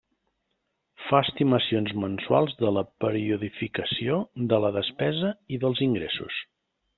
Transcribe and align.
Fa 1.09 1.19
estimacions 1.25 1.93
mensuals 2.03 2.57
de 2.61 2.71
la 2.77 2.83
periodificació 3.05 4.17
de 4.55 4.61
la 4.65 4.73
despesa 4.79 5.31
i 5.57 5.61
dels 5.67 5.85
ingressos. 5.89 6.41